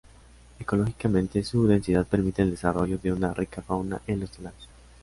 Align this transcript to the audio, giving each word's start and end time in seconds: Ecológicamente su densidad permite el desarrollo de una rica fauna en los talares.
Ecológicamente 0.59 1.43
su 1.43 1.67
densidad 1.67 2.07
permite 2.07 2.41
el 2.41 2.49
desarrollo 2.49 2.97
de 2.97 3.13
una 3.13 3.35
rica 3.35 3.61
fauna 3.61 4.01
en 4.07 4.21
los 4.21 4.31
talares. 4.31 4.67